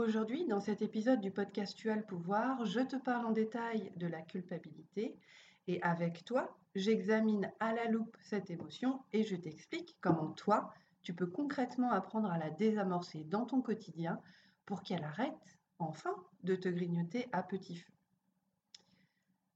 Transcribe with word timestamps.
Aujourd'hui, 0.00 0.46
dans 0.46 0.62
cet 0.62 0.80
épisode 0.80 1.20
du 1.20 1.30
podcast 1.30 1.76
Tu 1.76 1.90
as 1.90 1.94
le 1.94 2.02
pouvoir, 2.02 2.64
je 2.64 2.80
te 2.80 2.96
parle 2.96 3.26
en 3.26 3.32
détail 3.32 3.92
de 3.96 4.06
la 4.06 4.22
culpabilité 4.22 5.14
et 5.66 5.82
avec 5.82 6.24
toi, 6.24 6.56
j'examine 6.74 7.52
à 7.60 7.74
la 7.74 7.84
loupe 7.84 8.16
cette 8.22 8.48
émotion 8.48 9.02
et 9.12 9.24
je 9.24 9.36
t'explique 9.36 9.98
comment 10.00 10.30
toi, 10.32 10.72
tu 11.02 11.12
peux 11.12 11.26
concrètement 11.26 11.92
apprendre 11.92 12.30
à 12.30 12.38
la 12.38 12.48
désamorcer 12.48 13.24
dans 13.24 13.44
ton 13.44 13.60
quotidien 13.60 14.18
pour 14.64 14.82
qu'elle 14.82 15.04
arrête 15.04 15.58
enfin 15.78 16.16
de 16.44 16.56
te 16.56 16.70
grignoter 16.70 17.28
à 17.32 17.42
petit 17.42 17.76
feu. 17.76 17.92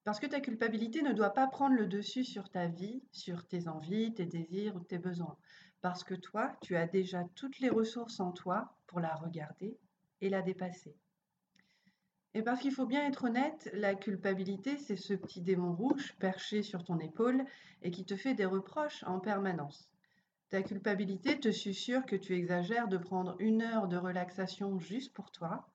Parce 0.04 0.20
que 0.20 0.26
ta 0.26 0.40
culpabilité 0.40 1.00
ne 1.00 1.14
doit 1.14 1.32
pas 1.32 1.46
prendre 1.46 1.74
le 1.74 1.86
dessus 1.86 2.24
sur 2.24 2.50
ta 2.50 2.66
vie, 2.66 3.02
sur 3.12 3.46
tes 3.46 3.66
envies, 3.66 4.12
tes 4.12 4.26
désirs 4.26 4.76
ou 4.76 4.80
tes 4.80 4.98
besoins. 4.98 5.38
Parce 5.80 6.04
que 6.04 6.14
toi, 6.14 6.54
tu 6.60 6.76
as 6.76 6.86
déjà 6.86 7.24
toutes 7.34 7.60
les 7.60 7.70
ressources 7.70 8.20
en 8.20 8.30
toi 8.30 8.76
pour 8.86 9.00
la 9.00 9.14
regarder 9.14 9.78
et 10.24 10.30
la 10.30 10.42
dépasser. 10.42 10.96
Et 12.32 12.42
parce 12.42 12.60
qu'il 12.60 12.72
faut 12.72 12.86
bien 12.86 13.06
être 13.06 13.24
honnête, 13.24 13.70
la 13.74 13.94
culpabilité, 13.94 14.76
c'est 14.78 14.96
ce 14.96 15.14
petit 15.14 15.40
démon 15.40 15.74
rouge 15.74 16.14
perché 16.18 16.62
sur 16.62 16.82
ton 16.82 16.98
épaule 16.98 17.44
et 17.82 17.90
qui 17.90 18.04
te 18.04 18.16
fait 18.16 18.34
des 18.34 18.46
reproches 18.46 19.04
en 19.04 19.20
permanence. 19.20 19.88
Ta 20.48 20.62
culpabilité 20.62 21.38
te 21.38 21.50
susurre 21.50 22.06
que 22.06 22.16
tu 22.16 22.34
exagères 22.34 22.88
de 22.88 22.96
prendre 22.96 23.36
une 23.38 23.62
heure 23.62 23.86
de 23.86 23.96
relaxation 23.96 24.80
juste 24.80 25.12
pour 25.12 25.30
toi. 25.30 25.68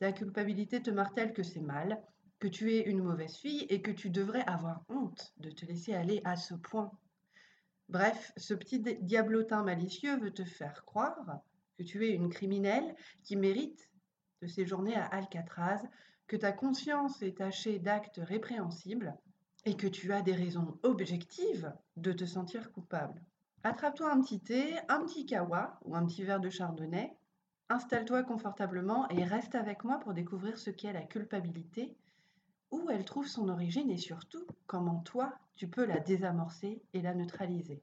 Ta 0.00 0.12
culpabilité 0.12 0.82
te 0.82 0.90
martèle 0.90 1.32
que 1.32 1.42
c'est 1.42 1.60
mal, 1.60 2.02
que 2.40 2.48
tu 2.48 2.74
es 2.74 2.80
une 2.80 3.02
mauvaise 3.02 3.36
fille 3.36 3.66
et 3.70 3.80
que 3.80 3.92
tu 3.92 4.10
devrais 4.10 4.44
avoir 4.46 4.84
honte 4.88 5.32
de 5.38 5.50
te 5.50 5.64
laisser 5.64 5.94
aller 5.94 6.20
à 6.24 6.36
ce 6.36 6.54
point. 6.54 6.90
Bref, 7.88 8.32
ce 8.36 8.52
petit 8.52 8.80
diablotin 8.80 9.62
malicieux 9.62 10.18
veut 10.18 10.34
te 10.34 10.44
faire 10.44 10.84
croire 10.84 11.40
que 11.78 11.82
tu 11.82 12.06
es 12.06 12.14
une 12.14 12.28
criminelle 12.28 12.94
qui 13.22 13.36
mérite 13.36 13.90
de 14.42 14.46
séjourner 14.46 14.94
à 14.96 15.04
Alcatraz, 15.06 15.82
que 16.26 16.36
ta 16.36 16.52
conscience 16.52 17.22
est 17.22 17.38
tachée 17.38 17.78
d'actes 17.78 18.20
répréhensibles 18.22 19.16
et 19.64 19.76
que 19.76 19.86
tu 19.86 20.12
as 20.12 20.22
des 20.22 20.34
raisons 20.34 20.78
objectives 20.82 21.72
de 21.96 22.12
te 22.12 22.24
sentir 22.24 22.72
coupable. 22.72 23.22
Attrape-toi 23.62 24.12
un 24.12 24.20
petit 24.20 24.40
thé, 24.40 24.74
un 24.88 25.04
petit 25.04 25.26
kawa 25.26 25.78
ou 25.84 25.96
un 25.96 26.06
petit 26.06 26.24
verre 26.24 26.40
de 26.40 26.50
chardonnay, 26.50 27.16
installe-toi 27.68 28.22
confortablement 28.22 29.08
et 29.08 29.24
reste 29.24 29.54
avec 29.54 29.82
moi 29.84 29.98
pour 29.98 30.14
découvrir 30.14 30.58
ce 30.58 30.70
qu'est 30.70 30.92
la 30.92 31.02
culpabilité 31.02 31.96
où 32.70 32.90
elle 32.90 33.04
trouve 33.04 33.26
son 33.26 33.48
origine 33.48 33.90
et 33.90 33.96
surtout 33.96 34.46
comment 34.66 35.00
toi, 35.00 35.34
tu 35.56 35.68
peux 35.68 35.84
la 35.84 36.00
désamorcer 36.00 36.82
et 36.92 37.00
la 37.00 37.14
neutraliser. 37.14 37.82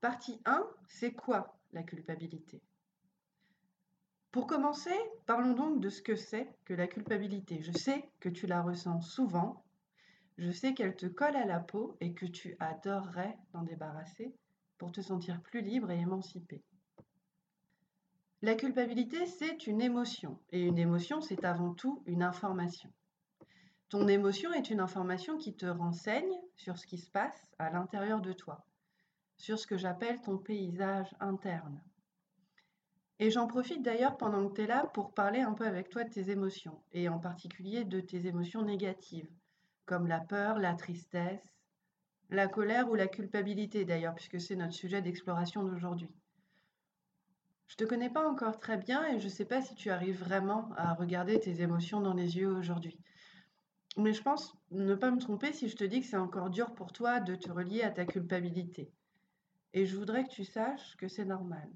Partie 0.00 0.40
1, 0.44 0.64
c'est 0.86 1.12
quoi 1.12 1.58
la 1.72 1.82
culpabilité? 1.82 2.62
Pour 4.30 4.46
commencer, 4.46 4.94
parlons 5.26 5.54
donc 5.54 5.80
de 5.80 5.88
ce 5.88 6.02
que 6.02 6.14
c'est 6.14 6.54
que 6.64 6.72
la 6.72 6.86
culpabilité. 6.86 7.62
Je 7.62 7.72
sais 7.72 8.08
que 8.20 8.28
tu 8.28 8.46
la 8.46 8.62
ressens 8.62 9.00
souvent, 9.00 9.64
je 10.36 10.52
sais 10.52 10.72
qu'elle 10.72 10.94
te 10.94 11.06
colle 11.06 11.34
à 11.34 11.44
la 11.44 11.58
peau 11.58 11.96
et 12.00 12.14
que 12.14 12.26
tu 12.26 12.56
adorerais 12.60 13.36
t'en 13.50 13.64
débarrasser 13.64 14.32
pour 14.78 14.92
te 14.92 15.00
sentir 15.00 15.42
plus 15.42 15.62
libre 15.62 15.90
et 15.90 15.98
émancipé. 15.98 16.62
La 18.42 18.54
culpabilité, 18.54 19.26
c'est 19.26 19.66
une 19.66 19.80
émotion. 19.80 20.38
Et 20.52 20.62
une 20.64 20.78
émotion, 20.78 21.20
c'est 21.20 21.44
avant 21.44 21.74
tout 21.74 22.04
une 22.06 22.22
information. 22.22 22.92
Ton 23.88 24.06
émotion 24.06 24.52
est 24.52 24.70
une 24.70 24.78
information 24.78 25.38
qui 25.38 25.56
te 25.56 25.66
renseigne 25.66 26.38
sur 26.54 26.78
ce 26.78 26.86
qui 26.86 26.98
se 26.98 27.10
passe 27.10 27.50
à 27.58 27.70
l'intérieur 27.70 28.20
de 28.20 28.32
toi, 28.32 28.67
sur 29.38 29.58
ce 29.58 29.66
que 29.66 29.78
j'appelle 29.78 30.20
ton 30.20 30.36
paysage 30.36 31.08
interne. 31.20 31.80
Et 33.20 33.30
j'en 33.30 33.46
profite 33.46 33.82
d'ailleurs 33.82 34.16
pendant 34.16 34.48
que 34.48 34.54
tu 34.54 34.62
es 34.62 34.66
là 34.66 34.86
pour 34.94 35.12
parler 35.12 35.40
un 35.40 35.52
peu 35.52 35.66
avec 35.66 35.88
toi 35.88 36.04
de 36.04 36.10
tes 36.10 36.30
émotions, 36.30 36.80
et 36.92 37.08
en 37.08 37.18
particulier 37.18 37.84
de 37.84 38.00
tes 38.00 38.26
émotions 38.26 38.62
négatives, 38.62 39.30
comme 39.86 40.06
la 40.06 40.20
peur, 40.20 40.58
la 40.58 40.74
tristesse, 40.74 41.56
la 42.30 42.46
colère 42.46 42.90
ou 42.90 42.94
la 42.94 43.08
culpabilité 43.08 43.84
d'ailleurs, 43.84 44.14
puisque 44.14 44.40
c'est 44.40 44.54
notre 44.54 44.74
sujet 44.74 45.02
d'exploration 45.02 45.64
d'aujourd'hui. 45.64 46.10
Je 47.68 47.76
te 47.76 47.84
connais 47.84 48.10
pas 48.10 48.28
encore 48.28 48.58
très 48.58 48.76
bien 48.76 49.06
et 49.08 49.18
je 49.18 49.24
ne 49.24 49.30
sais 49.30 49.44
pas 49.44 49.62
si 49.62 49.74
tu 49.74 49.90
arrives 49.90 50.18
vraiment 50.18 50.70
à 50.76 50.94
regarder 50.94 51.38
tes 51.40 51.60
émotions 51.60 52.00
dans 52.00 52.14
les 52.14 52.36
yeux 52.36 52.50
aujourd'hui. 52.50 52.98
Mais 53.96 54.12
je 54.12 54.22
pense 54.22 54.56
ne 54.70 54.94
pas 54.94 55.10
me 55.10 55.18
tromper 55.18 55.52
si 55.52 55.68
je 55.68 55.76
te 55.76 55.84
dis 55.84 56.00
que 56.00 56.06
c'est 56.06 56.16
encore 56.16 56.50
dur 56.50 56.72
pour 56.74 56.92
toi 56.92 57.20
de 57.20 57.34
te 57.34 57.50
relier 57.50 57.82
à 57.82 57.90
ta 57.90 58.04
culpabilité. 58.04 58.92
Et 59.74 59.86
je 59.86 59.96
voudrais 59.96 60.24
que 60.24 60.30
tu 60.30 60.44
saches 60.44 60.96
que 60.96 61.08
c'est 61.08 61.24
normal, 61.24 61.68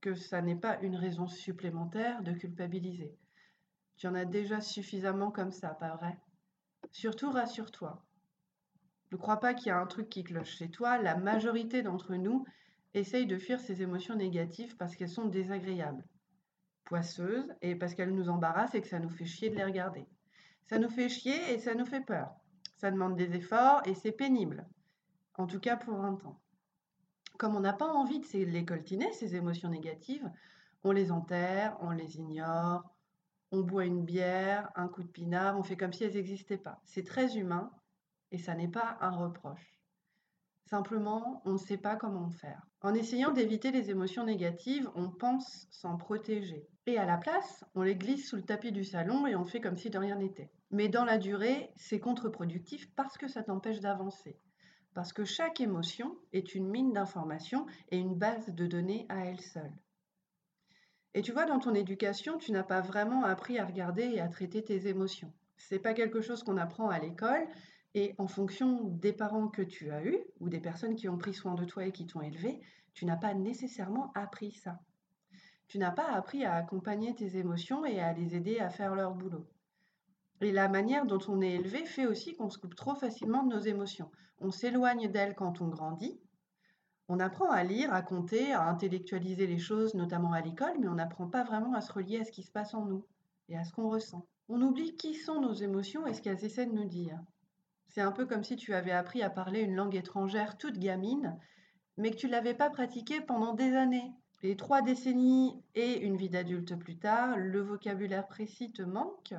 que 0.00 0.14
ça 0.14 0.42
n'est 0.42 0.56
pas 0.56 0.78
une 0.80 0.96
raison 0.96 1.26
supplémentaire 1.26 2.22
de 2.22 2.32
culpabiliser. 2.32 3.16
Tu 3.96 4.06
en 4.06 4.14
as 4.14 4.24
déjà 4.24 4.60
suffisamment 4.60 5.30
comme 5.30 5.52
ça, 5.52 5.68
pas 5.68 5.96
vrai? 5.96 6.18
Surtout 6.90 7.30
rassure-toi. 7.30 8.04
Ne 9.12 9.16
crois 9.16 9.40
pas 9.40 9.54
qu'il 9.54 9.68
y 9.68 9.70
a 9.70 9.78
un 9.78 9.86
truc 9.86 10.08
qui 10.08 10.24
cloche 10.24 10.56
chez 10.56 10.70
toi. 10.70 10.98
La 10.98 11.16
majorité 11.16 11.82
d'entre 11.82 12.14
nous 12.16 12.44
essaye 12.94 13.26
de 13.26 13.38
fuir 13.38 13.60
ces 13.60 13.82
émotions 13.82 14.16
négatives 14.16 14.76
parce 14.76 14.94
qu'elles 14.96 15.08
sont 15.08 15.26
désagréables, 15.26 16.04
poisseuses, 16.84 17.54
et 17.62 17.76
parce 17.76 17.94
qu'elles 17.94 18.14
nous 18.14 18.28
embarrassent 18.28 18.74
et 18.74 18.80
que 18.80 18.88
ça 18.88 18.98
nous 18.98 19.10
fait 19.10 19.24
chier 19.24 19.50
de 19.50 19.56
les 19.56 19.64
regarder. 19.64 20.06
Ça 20.66 20.78
nous 20.78 20.90
fait 20.90 21.08
chier 21.08 21.52
et 21.52 21.58
ça 21.58 21.74
nous 21.74 21.86
fait 21.86 22.04
peur. 22.04 22.34
Ça 22.76 22.90
demande 22.90 23.16
des 23.16 23.34
efforts 23.34 23.82
et 23.86 23.94
c'est 23.94 24.12
pénible, 24.12 24.66
en 25.34 25.46
tout 25.46 25.60
cas 25.60 25.76
pour 25.76 26.02
un 26.04 26.16
temps. 26.16 26.40
Comme 27.38 27.56
on 27.56 27.60
n'a 27.60 27.72
pas 27.72 27.88
envie 27.88 28.20
de 28.20 28.44
les 28.44 28.64
coltiner, 28.64 29.12
ces 29.12 29.34
émotions 29.34 29.68
négatives, 29.68 30.30
on 30.84 30.92
les 30.92 31.10
enterre, 31.10 31.76
on 31.80 31.90
les 31.90 32.16
ignore, 32.18 32.94
on 33.50 33.60
boit 33.60 33.84
une 33.84 34.04
bière, 34.04 34.70
un 34.76 34.88
coup 34.88 35.02
de 35.02 35.08
pinard, 35.08 35.58
on 35.58 35.62
fait 35.62 35.76
comme 35.76 35.92
si 35.92 36.04
elles 36.04 36.14
n'existaient 36.14 36.58
pas. 36.58 36.80
C'est 36.84 37.06
très 37.06 37.36
humain 37.36 37.72
et 38.30 38.38
ça 38.38 38.54
n'est 38.54 38.68
pas 38.68 38.98
un 39.00 39.10
reproche. 39.10 39.80
Simplement, 40.66 41.42
on 41.44 41.52
ne 41.52 41.58
sait 41.58 41.76
pas 41.76 41.96
comment 41.96 42.30
faire. 42.30 42.66
En 42.80 42.94
essayant 42.94 43.32
d'éviter 43.32 43.70
les 43.70 43.90
émotions 43.90 44.24
négatives, 44.24 44.90
on 44.94 45.10
pense 45.10 45.66
s'en 45.70 45.96
protéger. 45.96 46.66
Et 46.86 46.98
à 46.98 47.06
la 47.06 47.16
place, 47.16 47.64
on 47.74 47.82
les 47.82 47.96
glisse 47.96 48.28
sous 48.28 48.36
le 48.36 48.42
tapis 48.42 48.72
du 48.72 48.84
salon 48.84 49.26
et 49.26 49.36
on 49.36 49.44
fait 49.44 49.60
comme 49.60 49.76
si 49.76 49.90
de 49.90 49.98
rien 49.98 50.16
n'était. 50.16 50.50
Mais 50.70 50.88
dans 50.88 51.04
la 51.04 51.18
durée, 51.18 51.72
c'est 51.76 52.00
contre-productif 52.00 52.92
parce 52.94 53.16
que 53.18 53.28
ça 53.28 53.42
t'empêche 53.42 53.80
d'avancer. 53.80 54.38
Parce 54.94 55.12
que 55.12 55.24
chaque 55.24 55.60
émotion 55.60 56.16
est 56.32 56.54
une 56.54 56.68
mine 56.68 56.92
d'informations 56.92 57.66
et 57.90 57.98
une 57.98 58.14
base 58.14 58.48
de 58.50 58.66
données 58.66 59.06
à 59.08 59.26
elle 59.26 59.40
seule. 59.40 59.72
Et 61.14 61.22
tu 61.22 61.32
vois, 61.32 61.46
dans 61.46 61.58
ton 61.58 61.74
éducation, 61.74 62.38
tu 62.38 62.52
n'as 62.52 62.62
pas 62.62 62.80
vraiment 62.80 63.24
appris 63.24 63.58
à 63.58 63.66
regarder 63.66 64.04
et 64.04 64.20
à 64.20 64.28
traiter 64.28 64.62
tes 64.62 64.88
émotions. 64.88 65.32
C'est 65.56 65.78
pas 65.78 65.94
quelque 65.94 66.20
chose 66.20 66.42
qu'on 66.42 66.56
apprend 66.56 66.88
à 66.88 66.98
l'école, 66.98 67.46
et 67.94 68.14
en 68.18 68.26
fonction 68.26 68.84
des 68.84 69.12
parents 69.12 69.48
que 69.48 69.62
tu 69.62 69.90
as 69.90 70.04
eus 70.04 70.18
ou 70.40 70.48
des 70.48 70.58
personnes 70.58 70.96
qui 70.96 71.08
ont 71.08 71.16
pris 71.16 71.32
soin 71.32 71.54
de 71.54 71.64
toi 71.64 71.86
et 71.86 71.92
qui 71.92 72.06
t'ont 72.06 72.22
élevé, 72.22 72.60
tu 72.92 73.06
n'as 73.06 73.16
pas 73.16 73.34
nécessairement 73.34 74.12
appris 74.14 74.50
ça. 74.50 74.80
Tu 75.68 75.78
n'as 75.78 75.92
pas 75.92 76.10
appris 76.12 76.44
à 76.44 76.54
accompagner 76.54 77.14
tes 77.14 77.36
émotions 77.36 77.84
et 77.84 78.00
à 78.00 78.12
les 78.12 78.34
aider 78.34 78.58
à 78.58 78.70
faire 78.70 78.94
leur 78.96 79.14
boulot. 79.14 79.46
Et 80.40 80.52
la 80.52 80.68
manière 80.68 81.06
dont 81.06 81.20
on 81.28 81.40
est 81.40 81.52
élevé 81.52 81.84
fait 81.84 82.06
aussi 82.06 82.34
qu'on 82.34 82.50
se 82.50 82.58
coupe 82.58 82.74
trop 82.74 82.94
facilement 82.94 83.44
de 83.44 83.54
nos 83.54 83.60
émotions. 83.60 84.10
On 84.40 84.50
s'éloigne 84.50 85.08
d'elles 85.08 85.34
quand 85.34 85.60
on 85.60 85.68
grandit. 85.68 86.20
On 87.08 87.20
apprend 87.20 87.50
à 87.50 87.62
lire, 87.62 87.92
à 87.92 88.02
compter, 88.02 88.52
à 88.52 88.66
intellectualiser 88.66 89.46
les 89.46 89.58
choses, 89.58 89.94
notamment 89.94 90.32
à 90.32 90.40
l'école, 90.40 90.78
mais 90.80 90.88
on 90.88 90.94
n'apprend 90.94 91.28
pas 91.28 91.44
vraiment 91.44 91.74
à 91.74 91.80
se 91.80 91.92
relier 91.92 92.20
à 92.20 92.24
ce 92.24 92.32
qui 92.32 92.42
se 92.42 92.50
passe 92.50 92.74
en 92.74 92.86
nous 92.86 93.06
et 93.48 93.56
à 93.56 93.64
ce 93.64 93.72
qu'on 93.72 93.88
ressent. 93.88 94.26
On 94.48 94.60
oublie 94.60 94.96
qui 94.96 95.14
sont 95.14 95.40
nos 95.40 95.52
émotions 95.52 96.06
et 96.06 96.14
ce 96.14 96.22
qu'elles 96.22 96.44
essaient 96.44 96.66
de 96.66 96.72
nous 96.72 96.88
dire. 96.88 97.18
C'est 97.88 98.00
un 98.00 98.12
peu 98.12 98.26
comme 98.26 98.42
si 98.42 98.56
tu 98.56 98.74
avais 98.74 98.92
appris 98.92 99.22
à 99.22 99.30
parler 99.30 99.60
une 99.60 99.76
langue 99.76 99.94
étrangère 99.94 100.58
toute 100.58 100.78
gamine, 100.78 101.38
mais 101.96 102.10
que 102.10 102.16
tu 102.16 102.26
ne 102.26 102.32
l'avais 102.32 102.54
pas 102.54 102.70
pratiquée 102.70 103.20
pendant 103.20 103.54
des 103.54 103.74
années. 103.74 104.12
Et 104.42 104.56
trois 104.56 104.82
décennies 104.82 105.62
et 105.74 106.00
une 106.00 106.16
vie 106.16 106.28
d'adulte 106.28 106.76
plus 106.78 106.98
tard, 106.98 107.38
le 107.38 107.60
vocabulaire 107.60 108.26
précis 108.26 108.72
te 108.72 108.82
manque, 108.82 109.34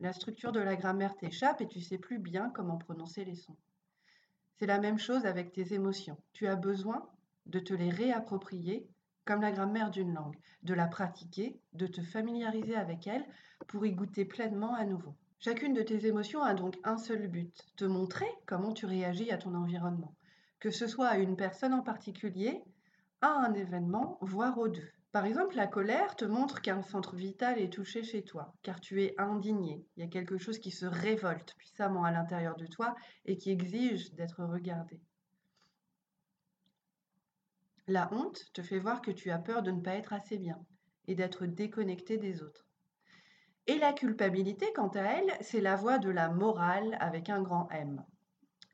la 0.00 0.12
structure 0.12 0.52
de 0.52 0.60
la 0.60 0.76
grammaire 0.76 1.16
t'échappe 1.16 1.60
et 1.60 1.68
tu 1.68 1.80
sais 1.80 1.98
plus 1.98 2.18
bien 2.18 2.50
comment 2.50 2.78
prononcer 2.78 3.24
les 3.24 3.34
sons. 3.34 3.56
C'est 4.56 4.66
la 4.66 4.78
même 4.78 4.98
chose 4.98 5.26
avec 5.26 5.52
tes 5.52 5.74
émotions. 5.74 6.16
Tu 6.32 6.46
as 6.46 6.56
besoin 6.56 7.08
de 7.46 7.58
te 7.58 7.74
les 7.74 7.90
réapproprier 7.90 8.88
comme 9.24 9.42
la 9.42 9.52
grammaire 9.52 9.90
d'une 9.90 10.14
langue, 10.14 10.38
de 10.62 10.74
la 10.74 10.86
pratiquer, 10.86 11.60
de 11.74 11.86
te 11.86 12.00
familiariser 12.00 12.74
avec 12.74 13.06
elle 13.06 13.26
pour 13.66 13.84
y 13.84 13.92
goûter 13.92 14.24
pleinement 14.24 14.74
à 14.74 14.84
nouveau. 14.84 15.14
Chacune 15.38 15.74
de 15.74 15.82
tes 15.82 16.06
émotions 16.06 16.42
a 16.42 16.54
donc 16.54 16.76
un 16.82 16.98
seul 16.98 17.28
but, 17.28 17.54
te 17.76 17.84
montrer 17.84 18.26
comment 18.46 18.72
tu 18.72 18.86
réagis 18.86 19.30
à 19.30 19.38
ton 19.38 19.54
environnement, 19.54 20.14
que 20.60 20.70
ce 20.70 20.86
soit 20.86 21.08
à 21.08 21.18
une 21.18 21.36
personne 21.36 21.74
en 21.74 21.82
particulier, 21.82 22.64
à 23.20 23.28
un 23.28 23.54
événement, 23.54 24.18
voire 24.20 24.58
aux 24.58 24.68
deux. 24.68 24.90
Par 25.18 25.26
exemple, 25.26 25.56
la 25.56 25.66
colère 25.66 26.14
te 26.14 26.24
montre 26.24 26.62
qu'un 26.62 26.80
centre 26.80 27.16
vital 27.16 27.58
est 27.58 27.72
touché 27.72 28.04
chez 28.04 28.22
toi, 28.22 28.54
car 28.62 28.80
tu 28.80 29.02
es 29.02 29.16
indigné. 29.18 29.84
Il 29.96 30.04
y 30.04 30.06
a 30.06 30.08
quelque 30.08 30.38
chose 30.38 30.60
qui 30.60 30.70
se 30.70 30.86
révolte 30.86 31.56
puissamment 31.58 32.04
à 32.04 32.12
l'intérieur 32.12 32.54
de 32.54 32.68
toi 32.68 32.94
et 33.24 33.36
qui 33.36 33.50
exige 33.50 34.12
d'être 34.12 34.44
regardé. 34.44 35.00
La 37.88 38.08
honte 38.14 38.44
te 38.52 38.62
fait 38.62 38.78
voir 38.78 39.02
que 39.02 39.10
tu 39.10 39.32
as 39.32 39.40
peur 39.40 39.64
de 39.64 39.72
ne 39.72 39.80
pas 39.80 39.96
être 39.96 40.12
assez 40.12 40.38
bien 40.38 40.64
et 41.08 41.16
d'être 41.16 41.46
déconnecté 41.46 42.16
des 42.16 42.40
autres. 42.40 42.68
Et 43.66 43.76
la 43.76 43.92
culpabilité, 43.92 44.72
quant 44.72 44.90
à 44.90 45.00
elle, 45.00 45.36
c'est 45.40 45.60
la 45.60 45.74
voix 45.74 45.98
de 45.98 46.10
la 46.10 46.28
morale 46.28 46.96
avec 47.00 47.28
un 47.28 47.42
grand 47.42 47.68
M. 47.72 48.04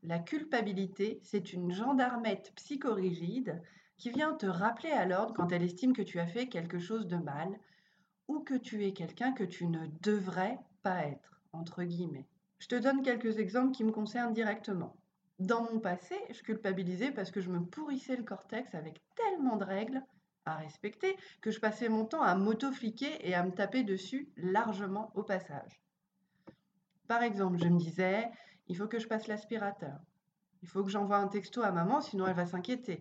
La 0.03 0.19
culpabilité, 0.19 1.21
c'est 1.23 1.55
une 1.55 1.73
gendarmette 1.73 2.53
psychorigide 2.57 3.63
qui 3.97 4.11
vient 4.11 4.35
te 4.35 4.47
rappeler 4.47 4.91
à 4.91 5.07
l'ordre 5.07 5.35
quand 5.35 5.53
elle 5.53 5.63
estime 5.63 5.93
que 5.95 6.03
tu 6.03 6.19
as 6.19 6.27
fait 6.27 6.49
quelque 6.49 6.79
chose 6.79 7.07
de 7.07 7.17
mal 7.17 7.59
ou 8.29 8.41
que 8.41 8.55
tu 8.55 8.85
es 8.85 8.93
quelqu'un 8.93 9.33
que 9.33 9.45
tu 9.45 9.67
ne 9.67 9.87
devrais 10.03 10.59
pas 10.83 11.07
être, 11.07 11.41
entre 11.53 11.85
guillemets. 11.85 12.27
Je 12.59 12.69
te 12.69 12.75
donne 12.75 13.03
quelques 13.03 13.39
exemples 13.39 13.73
qui 13.73 13.85
me 13.85 13.93
concernent 13.93 14.33
directement. 14.33 14.97
Dans 15.39 15.63
mon 15.65 15.81
passé, 15.81 16.17
je 16.31 16.43
culpabilisais 16.43 17.11
parce 17.11 17.31
que 17.31 17.41
je 17.41 17.51
me 17.51 17.65
pourrissais 17.65 18.17
le 18.17 18.23
cortex 18.23 18.75
avec 18.75 19.03
tellement 19.17 19.57
de 19.57 19.65
règles 19.65 20.03
à 20.47 20.57
respecter 20.57 21.17
que 21.41 21.51
je 21.51 21.61
passais 21.61 21.89
mon 21.89 22.05
temps 22.05 22.23
à 22.23 22.35
m'auto-fliquer 22.35 23.27
et 23.27 23.35
à 23.35 23.43
me 23.43 23.51
taper 23.51 23.83
dessus 23.83 24.29
largement 24.37 25.11
au 25.15 25.23
passage. 25.23 25.81
Par 27.09 27.23
exemple, 27.23 27.59
je 27.59 27.69
me 27.69 27.79
disais, 27.79 28.31
il 28.69 28.77
faut 28.77 28.87
que 28.87 28.99
je 28.99 29.09
passe 29.09 29.27
l'aspirateur. 29.27 29.99
Il 30.63 30.69
faut 30.69 30.83
que 30.83 30.91
j'envoie 30.91 31.19
un 31.19 31.29
texto 31.29 31.63
à 31.63 31.73
maman, 31.73 32.01
sinon 32.01 32.27
elle 32.27 32.37
va 32.37 32.47
s'inquiéter. 32.47 32.99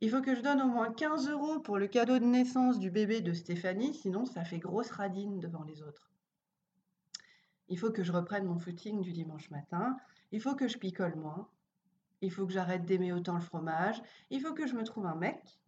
Il 0.00 0.10
faut 0.10 0.22
que 0.22 0.36
je 0.36 0.42
donne 0.42 0.62
au 0.62 0.68
moins 0.68 0.92
15 0.92 1.28
euros 1.28 1.58
pour 1.58 1.76
le 1.76 1.88
cadeau 1.88 2.20
de 2.20 2.24
naissance 2.24 2.78
du 2.78 2.88
bébé 2.88 3.20
de 3.20 3.32
Stéphanie, 3.32 3.94
sinon 3.94 4.26
ça 4.26 4.44
fait 4.44 4.60
grosse 4.60 4.92
radine 4.92 5.40
devant 5.40 5.64
les 5.64 5.82
autres. 5.82 6.12
Il 7.68 7.78
faut 7.78 7.90
que 7.90 8.04
je 8.04 8.12
reprenne 8.12 8.46
mon 8.46 8.58
footing 8.58 9.02
du 9.02 9.12
dimanche 9.12 9.50
matin. 9.50 9.96
Il 10.30 10.40
faut 10.40 10.54
que 10.54 10.68
je 10.68 10.78
picole 10.78 11.16
moins. 11.16 11.48
Il 12.20 12.32
faut 12.32 12.46
que 12.46 12.52
j'arrête 12.52 12.84
d'aimer 12.84 13.12
autant 13.12 13.34
le 13.34 13.40
fromage. 13.40 14.00
Il 14.30 14.40
faut 14.40 14.54
que 14.54 14.68
je 14.68 14.74
me 14.74 14.84
trouve 14.84 15.06
un 15.06 15.16
mec. 15.16 15.58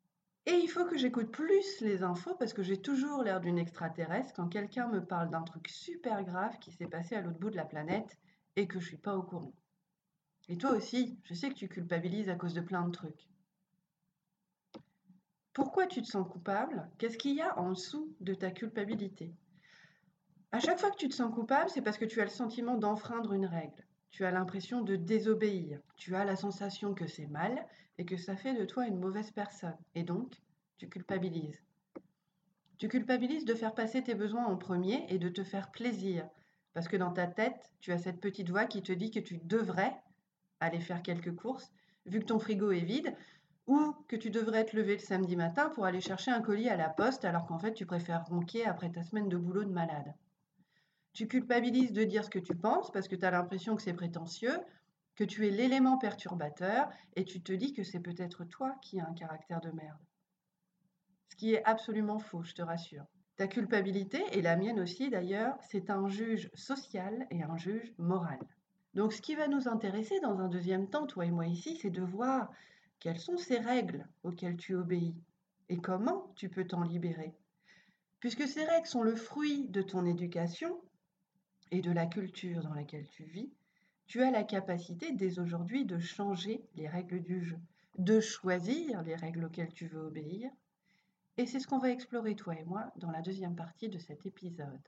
Et 0.47 0.53
il 0.53 0.69
faut 0.69 0.85
que 0.85 0.97
j'écoute 0.97 1.33
plus 1.33 1.81
les 1.81 2.05
infos 2.05 2.35
parce 2.37 2.53
que 2.53 2.63
j'ai 2.63 2.81
toujours 2.81 3.25
l'air 3.25 3.41
d'une 3.41 3.59
extraterrestre 3.59 4.33
quand 4.35 4.49
quelqu'un 4.49 4.89
me 4.89 5.05
parle 5.05 5.29
d'un 5.31 5.43
truc 5.43 5.69
super 5.69 6.25
grave 6.25 6.59
qui 6.61 6.71
s'est 6.71 6.87
passé 6.87 7.17
à 7.17 7.21
l'autre 7.21 7.39
bout 7.39 7.51
de 7.51 7.57
la 7.57 7.67
planète 7.67 8.17
et 8.55 8.67
que 8.67 8.79
je 8.81 8.87
suis 8.87 8.97
pas 8.97 9.17
au 9.17 9.23
courant. 9.23 9.53
Et 10.49 10.57
toi 10.57 10.71
aussi, 10.71 11.19
je 11.25 11.35
sais 11.35 11.51
que 11.51 11.55
tu 11.55 11.69
culpabilises 11.69 12.31
à 12.31 12.37
cause 12.37 12.55
de 12.55 12.61
plein 12.61 12.87
de 12.87 12.91
trucs. 12.93 13.29
Pourquoi 15.53 15.87
tu 15.87 16.01
te 16.01 16.07
sens 16.07 16.29
coupable? 16.29 16.89
Qu'est-ce 16.99 17.19
qu'il 17.19 17.35
y 17.35 17.41
a 17.41 17.59
en 17.59 17.71
dessous 17.71 18.15
de 18.21 18.35
ta 18.35 18.51
culpabilité? 18.51 19.35
À 20.53 20.61
chaque 20.61 20.79
fois 20.79 20.91
que 20.91 20.97
tu 20.97 21.09
te 21.09 21.15
sens 21.15 21.35
coupable, 21.35 21.71
c'est 21.71 21.83
parce 21.83 21.99
que 21.99 22.05
tu 22.05 22.21
as 22.21 22.25
le 22.25 22.31
sentiment 22.31 22.77
d'enfreindre 22.77 23.33
une 23.33 23.47
règle. 23.47 23.85
Tu 24.11 24.25
as 24.25 24.31
l'impression 24.31 24.83
de 24.83 24.97
désobéir. 24.97 25.81
Tu 25.97 26.15
as 26.15 26.25
la 26.25 26.37
sensation 26.37 26.95
que 26.95 27.07
c'est 27.07 27.27
mal 27.27 27.67
et 27.99 28.05
que 28.05 28.17
ça 28.17 28.37
fait 28.37 28.55
de 28.55 28.65
toi 28.65 28.87
une 28.87 28.99
mauvaise 28.99 29.31
personne. 29.33 29.77
Et 29.95 30.05
donc, 30.05 30.41
tu 30.79 30.89
culpabilises. 30.89 31.63
Tu 32.79 32.89
culpabilises 32.89 33.45
de 33.45 33.55
faire 33.55 33.75
passer 33.75 34.03
tes 34.03 34.15
besoins 34.15 34.47
en 34.47 34.57
premier 34.57 35.05
et 35.09 35.19
de 35.19 35.29
te 35.29 35.45
faire 35.45 35.71
plaisir. 35.71 36.29
Parce 36.75 36.89
que 36.89 36.97
dans 36.97 37.13
ta 37.13 37.27
tête, 37.27 37.73
tu 37.81 37.93
as 37.93 37.99
cette 37.99 38.21
petite 38.21 38.51
voix 38.51 38.65
qui 38.65 38.83
te 38.83 38.93
dit 38.93 39.11
que 39.11 39.21
tu 39.21 39.39
devrais 39.39 39.97
aller 40.61 40.81
faire 40.81 41.03
quelques 41.03 41.35
courses, 41.35 41.73
vu 42.07 42.21
que 42.21 42.27
ton 42.27 42.39
frigo 42.39 42.71
est 42.71 42.81
vide, 42.81 43.15
ou 43.71 43.95
que 44.09 44.17
tu 44.17 44.31
devrais 44.31 44.67
te 44.67 44.77
lever 44.77 44.95
le 44.95 44.99
samedi 44.99 45.37
matin 45.37 45.69
pour 45.69 45.85
aller 45.85 46.01
chercher 46.01 46.33
un 46.33 46.43
colis 46.43 46.69
à 46.69 46.77
la 46.77 46.89
poste 46.89 47.25
alors 47.25 47.47
qu'en 47.47 47.61
fait 47.61 47.73
tu 47.73 47.87
préfères 47.87 48.25
ronquer 48.25 48.67
après 48.67 48.91
ta 48.91 49.05
semaine 49.05 49.29
de 49.29 49.37
boulot 49.37 49.63
de 49.63 49.71
malade. 49.71 50.13
Tu 51.13 51.29
culpabilises 51.29 51.93
de 51.93 52.03
dire 52.03 52.25
ce 52.25 52.31
que 52.31 52.41
tu 52.41 52.57
penses 52.57 52.91
parce 52.91 53.07
que 53.07 53.15
tu 53.15 53.25
as 53.25 53.31
l'impression 53.31 53.77
que 53.77 53.83
c'est 53.83 53.95
prétentieux, 53.95 54.59
que 55.15 55.23
tu 55.23 55.47
es 55.47 55.51
l'élément 55.51 55.99
perturbateur 55.99 56.89
et 57.15 57.25
tu 57.25 57.43
te 57.43 57.53
dis 57.53 57.73
que 57.73 57.85
c'est 57.85 58.01
peut-être 58.01 58.45
toi 58.45 58.75
qui 58.83 58.99
as 58.99 59.07
un 59.07 59.15
caractère 59.15 59.61
de 59.61 59.71
merde. 59.71 60.01
Ce 61.29 61.37
qui 61.37 61.55
est 61.55 61.65
absolument 61.65 62.19
faux, 62.19 62.43
je 62.43 62.55
te 62.55 62.63
rassure. 62.63 63.07
Ta 63.37 63.47
culpabilité, 63.47 64.25
et 64.33 64.43
la 64.43 64.57
mienne 64.57 64.81
aussi 64.81 65.11
d'ailleurs, 65.11 65.57
c'est 65.61 65.91
un 65.91 66.09
juge 66.09 66.51
social 66.55 67.29
et 67.31 67.45
un 67.45 67.57
juge 67.57 67.95
moral. 67.99 68.41
Donc 68.95 69.13
ce 69.13 69.23
qui 69.23 69.37
va 69.37 69.47
nous 69.47 69.69
intéresser 69.69 70.19
dans 70.19 70.41
un 70.41 70.49
deuxième 70.49 70.91
temps, 70.91 71.07
toi 71.07 71.25
et 71.25 71.31
moi 71.31 71.47
ici, 71.47 71.79
c'est 71.81 71.91
de 71.91 72.03
voir 72.03 72.51
quelles 73.01 73.19
sont 73.19 73.39
ces 73.39 73.59
règles 73.59 74.07
auxquelles 74.23 74.59
tu 74.59 74.75
obéis 74.75 75.15
et 75.71 75.79
comment 75.79 76.33
tu 76.37 76.49
peux 76.49 76.67
t'en 76.67 76.83
libérer? 76.83 77.35
Puisque 78.21 78.47
ces 78.47 78.65
règles 78.65 78.87
sont 78.87 79.03
le 79.03 79.17
fruit 79.17 79.69
de 79.69 79.81
ton 79.81 80.05
éducation 80.05 80.79
et 81.71 81.81
de 81.81 81.91
la 81.91 82.07
culture 82.07 82.63
dans 82.63 82.75
laquelle 82.75 83.09
tu 83.09 83.25
vis, 83.25 83.51
tu 84.07 84.23
as 84.23 84.31
la 84.31 84.45
capacité 84.45 85.13
dès 85.13 85.39
aujourd'hui 85.39 85.87
de 85.87 85.99
changer 85.99 86.63
les 86.75 86.89
règles 86.89 87.23
du 87.23 87.43
jeu, 87.43 87.59
de 87.97 88.21
choisir 88.21 89.03
les 89.03 89.15
règles 89.15 89.45
auxquelles 89.45 89.73
tu 89.73 89.87
veux 89.87 90.01
obéir. 90.01 90.51
Et 91.39 91.47
c'est 91.47 91.61
ce 91.61 91.67
qu'on 91.67 91.79
va 91.79 91.91
explorer 91.91 92.37
toi 92.37 92.55
et 92.55 92.65
moi 92.65 92.93
dans 92.97 93.11
la 93.11 93.23
deuxième 93.23 93.57
partie 93.57 93.89
de 93.89 93.99
cet 93.99 94.27
épisode. 94.27 94.81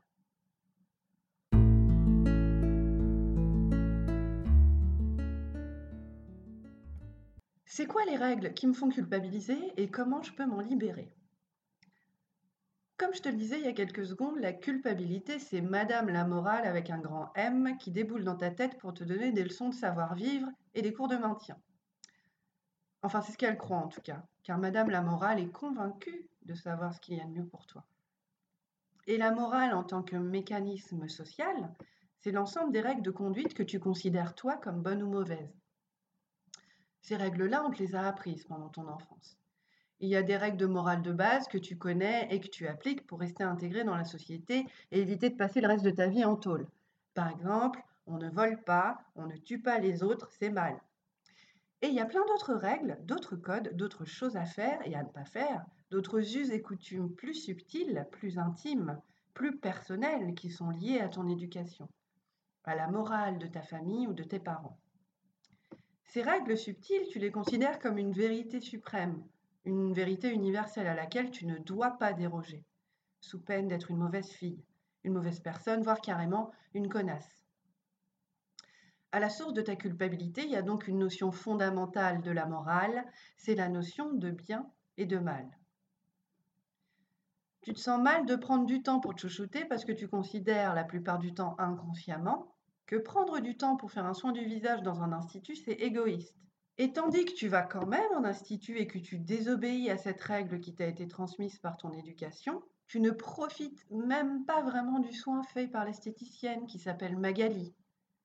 C'est 7.75 7.87
quoi 7.87 8.05
les 8.05 8.19
règles 8.19 8.53
qui 8.53 8.67
me 8.67 8.75
font 8.75 8.91
culpabiliser 8.91 9.59
et 9.79 9.89
comment 9.89 10.23
je 10.23 10.35
peux 10.35 10.45
m'en 10.45 10.61
libérer? 10.61 11.11
Comme 12.99 13.15
je 13.15 13.23
te 13.23 13.31
le 13.31 13.37
disais 13.37 13.59
il 13.59 13.65
y 13.65 13.69
a 13.69 13.73
quelques 13.73 14.05
secondes, 14.05 14.39
la 14.39 14.53
culpabilité, 14.53 15.39
c'est 15.39 15.63
Madame 15.63 16.11
la 16.11 16.27
morale 16.27 16.67
avec 16.67 16.91
un 16.91 16.99
grand 16.99 17.33
M 17.35 17.79
qui 17.79 17.91
déboule 17.91 18.25
dans 18.25 18.37
ta 18.37 18.51
tête 18.51 18.77
pour 18.77 18.93
te 18.93 19.05
donner 19.05 19.33
des 19.33 19.43
leçons 19.43 19.71
de 19.71 19.75
savoir-vivre 19.75 20.49
et 20.75 20.83
des 20.83 20.93
cours 20.93 21.09
de 21.09 21.17
maintien. 21.17 21.57
Enfin, 23.01 23.23
c'est 23.23 23.33
ce 23.33 23.39
qu'elle 23.39 23.57
croit 23.57 23.79
en 23.79 23.89
tout 23.89 24.03
cas, 24.03 24.23
car 24.43 24.59
Madame 24.59 24.91
la 24.91 25.01
morale 25.01 25.41
est 25.41 25.51
convaincue 25.51 26.29
de 26.43 26.53
savoir 26.53 26.93
ce 26.93 27.01
qu'il 27.01 27.17
y 27.17 27.23
a 27.23 27.25
de 27.25 27.31
mieux 27.31 27.47
pour 27.47 27.65
toi. 27.65 27.87
Et 29.07 29.17
la 29.17 29.31
morale 29.31 29.73
en 29.73 29.83
tant 29.83 30.03
que 30.03 30.17
mécanisme 30.17 31.09
social, 31.09 31.73
c'est 32.19 32.33
l'ensemble 32.33 32.71
des 32.71 32.83
règles 32.83 33.01
de 33.01 33.11
conduite 33.11 33.55
que 33.55 33.63
tu 33.63 33.81
considères 33.81 34.35
toi 34.35 34.59
comme 34.59 34.83
bonnes 34.83 35.03
ou 35.03 35.09
mauvaises. 35.09 35.62
Ces 37.03 37.17
règles-là, 37.17 37.65
on 37.67 37.71
te 37.71 37.83
les 37.83 37.97
a 37.97 38.07
apprises 38.07 38.45
pendant 38.45 38.69
ton 38.69 38.87
enfance. 38.87 39.37
Il 39.99 40.09
y 40.09 40.17
a 40.17 40.23
des 40.23 40.37
règles 40.37 40.57
de 40.57 40.67
morale 40.67 41.03
de 41.03 41.13
base 41.13 41.49
que 41.49 41.59
tu 41.59 41.77
connais 41.77 42.29
et 42.31 42.41
que 42.41 42.49
tu 42.49 42.67
appliques 42.67 43.07
pour 43.07 43.21
rester 43.21 43.43
intégré 43.43 43.85
dans 43.85 43.97
la 43.97 44.05
société 44.05 44.67
et 44.93 45.01
éviter 45.01 45.29
de 45.29 45.37
passer 45.37 45.61
le 45.61 45.69
reste 45.69 45.85
de 45.85 45.91
ta 45.91 46.07
vie 46.07 46.25
en 46.25 46.37
tôle. 46.37 46.67
Par 47.15 47.29
exemple, 47.29 47.83
on 48.07 48.19
ne 48.19 48.31
vole 48.31 48.63
pas, 48.63 48.99
on 49.17 49.27
ne 49.27 49.37
tue 49.37 49.61
pas 49.61 49.79
les 49.79 50.03
autres, 50.03 50.31
c'est 50.39 50.51
mal. 50.51 50.81
Et 51.83 51.89
il 51.89 51.95
y 51.95 52.01
a 52.01 52.07
plein 52.07 52.25
d'autres 52.27 52.55
règles, 52.55 52.97
d'autres 53.03 53.35
codes, 53.35 53.77
d'autres 53.77 54.05
choses 54.05 54.37
à 54.37 54.45
faire 54.45 54.79
et 54.87 54.95
à 54.95 55.03
ne 55.03 55.09
pas 55.09 55.25
faire, 55.25 55.65
d'autres 55.91 56.37
us 56.37 56.51
et 56.51 56.63
coutumes 56.63 57.13
plus 57.13 57.35
subtiles, 57.35 58.07
plus 58.13 58.39
intimes, 58.39 59.01
plus 59.35 59.57
personnelles 59.57 60.35
qui 60.35 60.51
sont 60.51 60.71
liées 60.71 61.01
à 61.01 61.09
ton 61.09 61.29
éducation, 61.29 61.89
à 62.65 62.77
la 62.77 62.87
morale 62.87 63.39
de 63.39 63.49
ta 63.49 63.63
famille 63.63 64.07
ou 64.07 64.13
de 64.13 64.23
tes 64.23 64.39
parents. 64.39 64.79
Ces 66.13 66.21
règles 66.21 66.59
subtiles, 66.59 67.09
tu 67.11 67.19
les 67.19 67.31
considères 67.31 67.79
comme 67.79 67.97
une 67.97 68.13
vérité 68.13 68.61
suprême, 68.61 69.25
une 69.65 69.95
vérité 69.95 70.29
universelle 70.29 70.87
à 70.87 70.95
laquelle 70.95 71.31
tu 71.31 71.47
ne 71.47 71.57
dois 71.57 71.93
pas 71.93 72.13
déroger, 72.13 72.67
sous 73.23 73.41
peine 73.41 73.67
d'être 73.67 73.91
une 73.91 73.97
mauvaise 73.97 74.31
fille, 74.31 74.63
une 75.05 75.15
mauvaise 75.15 75.41
personne, 75.41 75.83
voire 75.83 76.03
carrément 76.03 76.53
une 76.75 76.91
connasse. 76.91 77.43
À 79.13 79.21
la 79.21 79.31
source 79.31 79.55
de 79.55 79.63
ta 79.63 79.75
culpabilité, 79.75 80.43
il 80.45 80.51
y 80.51 80.57
a 80.57 80.61
donc 80.61 80.87
une 80.87 80.99
notion 80.99 81.33
fondamentale 81.33 82.21
de 82.21 82.31
la 82.31 82.45
morale, 82.45 83.07
c'est 83.39 83.55
la 83.55 83.71
notion 83.71 84.13
de 84.13 84.31
bien 84.31 84.71
et 84.99 85.07
de 85.07 85.17
mal. 85.17 85.49
Tu 87.63 87.73
te 87.73 87.81
sens 87.81 88.03
mal 88.03 88.27
de 88.27 88.37
prendre 88.37 88.67
du 88.67 88.83
temps 88.83 89.01
pour 89.01 89.15
te 89.15 89.23
chouchouter 89.23 89.65
parce 89.65 89.87
que 89.87 89.93
tu 89.93 90.09
considères 90.09 90.75
la 90.75 90.85
plupart 90.85 91.19
du 91.19 91.33
temps 91.33 91.57
inconsciemment 91.59 92.52
que 92.93 92.99
prendre 92.99 93.41
du 93.41 93.57
temps 93.57 93.79
pour 93.79 93.91
faire 93.91 94.05
un 94.05 94.13
soin 94.13 94.33
du 94.33 94.45
visage 94.45 94.83
dans 94.83 95.01
un 95.01 95.13
institut, 95.13 95.57
c'est 95.57 95.73
égoïste. 95.73 96.37
Et 96.77 96.93
tandis 96.93 97.25
que 97.25 97.33
tu 97.33 97.49
vas 97.49 97.63
quand 97.63 97.87
même 97.87 98.13
en 98.15 98.23
institut 98.23 98.77
et 98.77 98.87
que 98.87 98.99
tu 98.99 99.19
désobéis 99.19 99.89
à 99.89 99.97
cette 99.97 100.21
règle 100.21 100.61
qui 100.61 100.75
t'a 100.75 100.89
été 100.89 101.09
transmise 101.09 101.59
par 101.59 101.79
ton 101.79 101.91
éducation, 101.93 102.63
tu 102.89 103.01
ne 103.01 103.11
profites 103.11 103.87
même 103.91 104.45
pas 104.45 104.61
vraiment 104.61 104.99
du 104.99 105.15
soin 105.15 105.43
fait 105.43 105.69
par 105.69 105.87
l'esthéticienne 105.87 106.67
qui 106.67 106.79
s'appelle 106.79 107.17
Magali, 107.17 107.75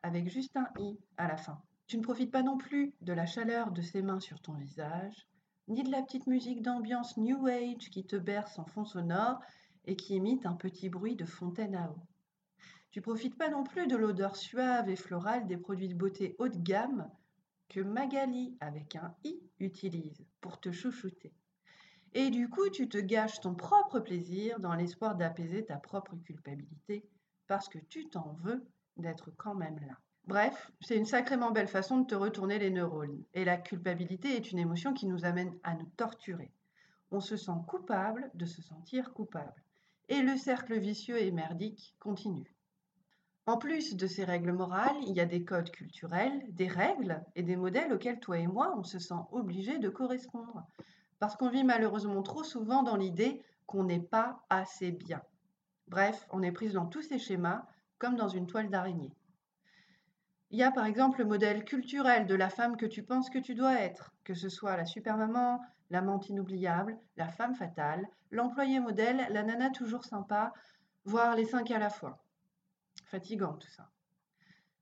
avec 0.03 0.27
juste 0.27 0.57
un 0.57 0.67
i 0.79 0.99
à 1.15 1.29
la 1.29 1.37
fin. 1.37 1.61
Tu 1.85 1.97
ne 1.97 2.03
profites 2.03 2.33
pas 2.33 2.43
non 2.43 2.57
plus 2.57 2.93
de 2.99 3.13
la 3.13 3.25
chaleur 3.25 3.71
de 3.71 3.81
ses 3.81 4.01
mains 4.01 4.19
sur 4.19 4.41
ton 4.41 4.55
visage, 4.55 5.29
ni 5.69 5.81
de 5.81 5.91
la 5.91 6.01
petite 6.01 6.27
musique 6.27 6.61
d'ambiance 6.61 7.15
New 7.15 7.47
Age 7.47 7.89
qui 7.89 8.05
te 8.05 8.17
berce 8.17 8.59
en 8.59 8.65
fond 8.65 8.83
sonore 8.83 9.39
et 9.85 9.95
qui 9.95 10.15
imite 10.15 10.45
un 10.45 10.55
petit 10.55 10.89
bruit 10.89 11.15
de 11.15 11.23
fontaine 11.23 11.75
à 11.75 11.89
eau. 11.89 12.01
Tu 12.91 13.01
profites 13.01 13.37
pas 13.37 13.49
non 13.49 13.63
plus 13.63 13.87
de 13.87 13.95
l'odeur 13.95 14.35
suave 14.35 14.89
et 14.89 14.95
florale 14.95 15.45
des 15.47 15.57
produits 15.57 15.89
de 15.89 15.93
beauté 15.93 16.35
haut 16.39 16.47
de 16.47 16.57
gamme 16.57 17.09
que 17.69 17.81
Magali, 17.81 18.57
avec 18.59 18.95
un 18.95 19.13
i, 19.23 19.39
utilise 19.59 20.25
pour 20.41 20.59
te 20.59 20.71
chouchouter. 20.71 21.33
Et 22.13 22.29
du 22.29 22.49
coup, 22.49 22.69
tu 22.69 22.87
te 22.87 22.97
gâches 22.97 23.41
ton 23.41 23.53
propre 23.53 23.99
plaisir 23.99 24.59
dans 24.59 24.73
l'espoir 24.73 25.15
d'apaiser 25.15 25.65
ta 25.65 25.77
propre 25.77 26.15
culpabilité 26.15 27.07
parce 27.47 27.67
que 27.67 27.79
tu 27.79 28.07
t'en 28.09 28.33
veux 28.41 28.65
d'être 28.95 29.31
quand 29.37 29.55
même 29.55 29.79
là. 29.85 29.97
Bref, 30.25 30.71
c'est 30.81 30.97
une 30.97 31.05
sacrément 31.05 31.51
belle 31.51 31.67
façon 31.67 31.99
de 31.99 32.07
te 32.07 32.15
retourner 32.15 32.59
les 32.59 32.69
neurones. 32.69 33.23
Et 33.33 33.45
la 33.45 33.57
culpabilité 33.57 34.35
est 34.35 34.51
une 34.51 34.59
émotion 34.59 34.93
qui 34.93 35.05
nous 35.05 35.25
amène 35.25 35.57
à 35.63 35.75
nous 35.75 35.89
torturer. 35.95 36.51
On 37.11 37.21
se 37.21 37.37
sent 37.37 37.51
coupable 37.67 38.29
de 38.33 38.45
se 38.45 38.61
sentir 38.61 39.13
coupable. 39.13 39.63
Et 40.09 40.21
le 40.21 40.35
cercle 40.35 40.77
vicieux 40.77 41.21
et 41.21 41.31
merdique 41.31 41.95
continue. 41.99 42.56
En 43.47 43.55
plus 43.55 43.95
de 43.95 44.07
ces 44.07 44.25
règles 44.25 44.51
morales, 44.51 44.97
il 45.07 45.15
y 45.15 45.21
a 45.21 45.25
des 45.25 45.45
codes 45.45 45.71
culturels, 45.71 46.43
des 46.49 46.67
règles 46.67 47.23
et 47.33 47.43
des 47.43 47.55
modèles 47.55 47.93
auxquels 47.93 48.19
toi 48.19 48.37
et 48.37 48.45
moi, 48.45 48.75
on 48.77 48.83
se 48.83 48.99
sent 48.99 49.23
obligés 49.31 49.79
de 49.79 49.87
correspondre. 49.87 50.67
Parce 51.17 51.37
qu'on 51.37 51.49
vit 51.49 51.63
malheureusement 51.63 52.21
trop 52.23 52.43
souvent 52.43 52.83
dans 52.83 52.97
l'idée 52.97 53.41
qu'on 53.65 53.85
n'est 53.85 54.01
pas 54.01 54.43
assez 54.49 54.91
bien. 54.91 55.21
Bref, 55.87 56.27
on 56.31 56.43
est 56.43 56.51
prise 56.51 56.73
dans 56.73 56.87
tous 56.87 57.03
ces 57.03 57.19
schémas 57.19 57.65
comme 57.99 58.17
dans 58.17 58.27
une 58.27 58.47
toile 58.47 58.69
d'araignée. 58.69 59.15
Il 60.51 60.59
y 60.59 60.63
a 60.63 60.71
par 60.71 60.85
exemple 60.85 61.19
le 61.19 61.25
modèle 61.25 61.63
culturel 61.63 62.27
de 62.27 62.35
la 62.35 62.49
femme 62.49 62.75
que 62.75 62.85
tu 62.85 63.01
penses 63.01 63.29
que 63.29 63.39
tu 63.39 63.55
dois 63.55 63.79
être, 63.79 64.13
que 64.25 64.33
ce 64.33 64.49
soit 64.49 64.75
la 64.75 64.85
super 64.85 65.15
maman, 65.15 65.61
l'amante 65.89 66.27
inoubliable, 66.27 66.97
la 67.15 67.29
femme 67.29 67.55
fatale, 67.55 68.09
l'employé 68.29 68.81
modèle, 68.81 69.25
la 69.29 69.43
nana 69.43 69.69
toujours 69.69 70.03
sympa, 70.03 70.51
voire 71.05 71.33
les 71.33 71.45
cinq 71.45 71.71
à 71.71 71.79
la 71.79 71.89
fois. 71.89 72.26
Fatigant 73.09 73.53
tout 73.53 73.69
ça. 73.69 73.89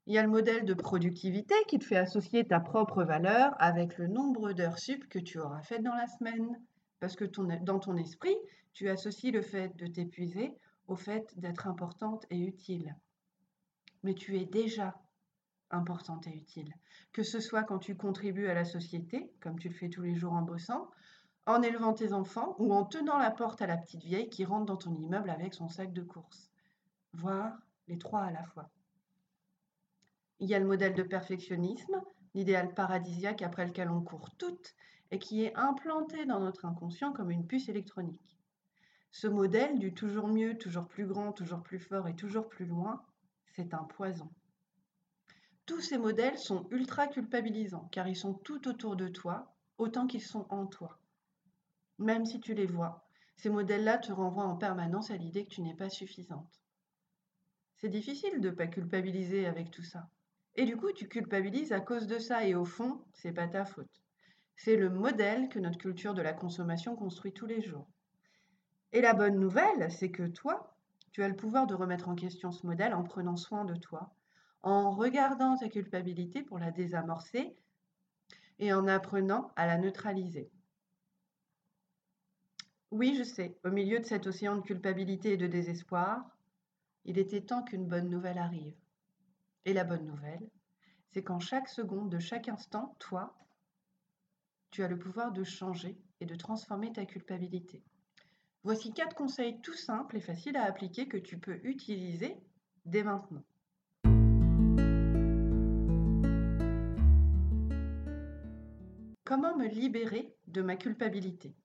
Il 0.07 0.13
y 0.13 0.17
a 0.17 0.23
le 0.23 0.29
modèle 0.29 0.65
de 0.65 0.73
productivité 0.73 1.53
qui 1.67 1.77
te 1.77 1.85
fait 1.85 1.97
associer 1.97 2.45
ta 2.45 2.59
propre 2.59 3.03
valeur 3.03 3.55
avec 3.59 3.97
le 3.97 4.07
nombre 4.07 4.51
d'heures 4.51 4.79
sup 4.79 5.07
que 5.09 5.19
tu 5.19 5.39
auras 5.39 5.61
faites 5.61 5.83
dans 5.83 5.95
la 5.95 6.07
semaine. 6.07 6.59
Parce 6.99 7.15
que 7.15 7.25
dans 7.25 7.79
ton 7.79 7.97
esprit, 7.97 8.35
tu 8.73 8.89
associes 8.89 9.31
le 9.31 9.41
fait 9.41 9.75
de 9.77 9.85
t'épuiser 9.87 10.53
au 10.87 10.95
fait 10.95 11.37
d'être 11.39 11.67
importante 11.67 12.25
et 12.31 12.39
utile. 12.39 12.95
Mais 14.03 14.15
tu 14.15 14.37
es 14.37 14.45
déjà 14.45 14.95
importante 15.69 16.25
et 16.27 16.35
utile. 16.35 16.73
Que 17.13 17.23
ce 17.23 17.39
soit 17.39 17.63
quand 17.63 17.79
tu 17.79 17.95
contribues 17.95 18.47
à 18.47 18.53
la 18.53 18.65
société, 18.65 19.31
comme 19.39 19.59
tu 19.59 19.69
le 19.69 19.75
fais 19.75 19.89
tous 19.89 20.01
les 20.01 20.15
jours 20.15 20.33
en 20.33 20.41
bossant, 20.41 20.89
en 21.45 21.61
élevant 21.61 21.93
tes 21.93 22.13
enfants 22.13 22.55
ou 22.57 22.73
en 22.73 22.85
tenant 22.85 23.17
la 23.17 23.31
porte 23.31 23.61
à 23.61 23.67
la 23.67 23.77
petite 23.77 24.03
vieille 24.03 24.29
qui 24.29 24.45
rentre 24.45 24.65
dans 24.65 24.77
ton 24.77 24.95
immeuble 24.95 25.29
avec 25.29 25.53
son 25.53 25.69
sac 25.69 25.93
de 25.93 26.01
course. 26.01 26.49
Voir 27.13 27.57
les 27.87 27.97
trois 27.97 28.23
à 28.23 28.31
la 28.31 28.43
fois. 28.43 28.69
Il 30.39 30.49
y 30.49 30.55
a 30.55 30.59
le 30.59 30.65
modèle 30.65 30.93
de 30.93 31.03
perfectionnisme, 31.03 32.01
l'idéal 32.33 32.73
paradisiaque 32.73 33.41
après 33.41 33.65
lequel 33.65 33.89
on 33.89 34.01
court 34.01 34.35
toutes 34.37 34.75
et 35.11 35.19
qui 35.19 35.43
est 35.43 35.55
implanté 35.55 36.25
dans 36.25 36.39
notre 36.39 36.65
inconscient 36.65 37.13
comme 37.13 37.31
une 37.31 37.47
puce 37.47 37.69
électronique. 37.69 38.37
Ce 39.11 39.27
modèle 39.27 39.79
du 39.79 39.93
toujours 39.93 40.27
mieux, 40.27 40.57
toujours 40.57 40.87
plus 40.87 41.05
grand, 41.05 41.31
toujours 41.31 41.63
plus 41.63 41.79
fort 41.79 42.07
et 42.07 42.15
toujours 42.15 42.49
plus 42.49 42.65
loin, 42.65 43.01
c'est 43.55 43.73
un 43.73 43.83
poison. 43.83 44.29
Tous 45.65 45.79
ces 45.79 45.97
modèles 45.97 46.37
sont 46.37 46.67
ultra 46.69 47.07
culpabilisants 47.07 47.87
car 47.91 48.07
ils 48.07 48.17
sont 48.17 48.33
tout 48.33 48.67
autour 48.67 48.95
de 48.95 49.07
toi 49.07 49.55
autant 49.77 50.05
qu'ils 50.05 50.21
sont 50.21 50.45
en 50.49 50.65
toi. 50.67 50.99
Même 51.97 52.25
si 52.25 52.41
tu 52.41 52.53
les 52.53 52.65
vois, 52.65 53.07
ces 53.37 53.49
modèles-là 53.49 53.97
te 53.99 54.11
renvoient 54.11 54.43
en 54.43 54.57
permanence 54.57 55.11
à 55.11 55.17
l'idée 55.17 55.45
que 55.45 55.53
tu 55.53 55.61
n'es 55.61 55.75
pas 55.75 55.89
suffisante. 55.89 56.64
C'est 57.85 57.91
difficile 57.91 58.41
de 58.41 58.49
ne 58.49 58.55
pas 58.55 58.65
culpabiliser 58.65 59.45
avec 59.45 59.69
tout 59.69 59.83
ça. 59.83 60.09
Et 60.55 60.65
du 60.65 60.75
coup, 60.75 60.91
tu 60.91 61.07
culpabilises 61.07 61.71
à 61.71 61.81
cause 61.81 62.07
de 62.07 62.17
ça 62.17 62.43
et 62.43 62.55
au 62.55 62.65
fond, 62.65 63.05
c'est 63.13 63.31
pas 63.31 63.47
ta 63.47 63.63
faute. 63.63 64.01
C'est 64.55 64.75
le 64.75 64.89
modèle 64.89 65.49
que 65.49 65.59
notre 65.59 65.77
culture 65.77 66.15
de 66.15 66.23
la 66.23 66.33
consommation 66.33 66.95
construit 66.95 67.31
tous 67.31 67.45
les 67.45 67.61
jours. 67.61 67.87
Et 68.91 69.01
la 69.01 69.13
bonne 69.13 69.39
nouvelle, 69.39 69.91
c'est 69.91 70.09
que 70.09 70.25
toi, 70.25 70.75
tu 71.11 71.21
as 71.21 71.29
le 71.29 71.35
pouvoir 71.35 71.67
de 71.67 71.75
remettre 71.75 72.09
en 72.09 72.15
question 72.15 72.51
ce 72.51 72.65
modèle 72.65 72.95
en 72.95 73.03
prenant 73.03 73.37
soin 73.37 73.65
de 73.65 73.75
toi, 73.75 74.15
en 74.63 74.89
regardant 74.89 75.55
ta 75.55 75.69
culpabilité 75.69 76.41
pour 76.41 76.57
la 76.57 76.71
désamorcer 76.71 77.55
et 78.57 78.73
en 78.73 78.87
apprenant 78.87 79.51
à 79.55 79.67
la 79.67 79.77
neutraliser. 79.77 80.49
Oui, 82.89 83.15
je 83.15 83.23
sais, 83.23 83.55
au 83.63 83.69
milieu 83.69 83.99
de 83.99 84.05
cet 84.05 84.25
océan 84.25 84.55
de 84.55 84.61
culpabilité 84.61 85.33
et 85.33 85.37
de 85.37 85.45
désespoir, 85.45 86.34
il 87.05 87.19
était 87.19 87.41
temps 87.41 87.63
qu'une 87.63 87.87
bonne 87.87 88.09
nouvelle 88.09 88.39
arrive. 88.39 88.75
Et 89.65 89.73
la 89.73 89.83
bonne 89.83 90.05
nouvelle, 90.05 90.49
c'est 91.11 91.23
qu'en 91.23 91.39
chaque 91.39 91.69
seconde 91.69 92.09
de 92.09 92.19
chaque 92.19 92.49
instant, 92.49 92.95
toi, 92.99 93.37
tu 94.71 94.83
as 94.83 94.87
le 94.87 94.97
pouvoir 94.97 95.31
de 95.31 95.43
changer 95.43 95.97
et 96.19 96.25
de 96.25 96.35
transformer 96.35 96.91
ta 96.91 97.05
culpabilité. 97.05 97.83
Voici 98.63 98.91
quatre 98.91 99.15
conseils 99.15 99.61
tout 99.61 99.73
simples 99.73 100.17
et 100.17 100.21
faciles 100.21 100.57
à 100.57 100.63
appliquer 100.63 101.07
que 101.07 101.17
tu 101.17 101.37
peux 101.37 101.59
utiliser 101.63 102.35
dès 102.85 103.03
maintenant. 103.03 103.43
Comment 109.23 109.55
me 109.55 109.67
libérer 109.67 110.35
de 110.47 110.61
ma 110.61 110.75
culpabilité? 110.75 111.55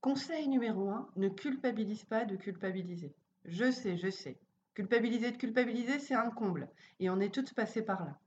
Conseil 0.00 0.48
numéro 0.48 0.88
1, 0.90 1.10
ne 1.16 1.28
culpabilise 1.28 2.04
pas 2.04 2.24
de 2.24 2.36
culpabiliser. 2.36 3.14
Je 3.44 3.70
sais, 3.70 3.96
je 3.96 4.10
sais. 4.10 4.38
Culpabiliser 4.74 5.30
de 5.30 5.36
culpabiliser, 5.36 5.98
c'est 5.98 6.14
un 6.14 6.30
comble. 6.30 6.68
Et 7.00 7.10
on 7.10 7.20
est 7.20 7.34
toutes 7.34 7.54
passées 7.54 7.82
par 7.82 8.04
là. 8.04 8.18